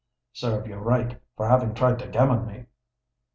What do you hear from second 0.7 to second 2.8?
right for having tried to gammon me."